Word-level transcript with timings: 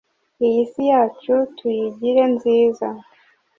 iyi 0.45 0.61
si 0.71 0.81
yacu 0.91 1.33
tuyigire 1.55 2.23
nziza 2.33 2.87